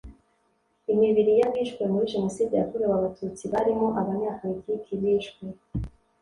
[0.93, 5.45] imibiri y abishwe muri jenoside yakorewe abatutsi barimo abanyepolitiki bishwe